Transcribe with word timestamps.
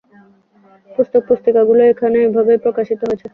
পুস্তক-পুস্তিকাগুলি 0.89 1.83
এখানে 1.93 2.17
এভাবেই 2.27 2.59
প্রকাশিত 2.65 2.99
হয়েছে। 3.03 3.25